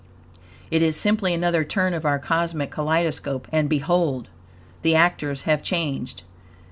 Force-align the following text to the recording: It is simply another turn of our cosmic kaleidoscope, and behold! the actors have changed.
It 0.71 0.81
is 0.81 0.97
simply 0.97 1.31
another 1.31 1.63
turn 1.63 1.93
of 1.93 2.05
our 2.07 2.17
cosmic 2.17 2.71
kaleidoscope, 2.71 3.47
and 3.51 3.69
behold! 3.69 4.29
the 4.81 4.95
actors 4.95 5.43
have 5.43 5.61
changed. 5.61 6.23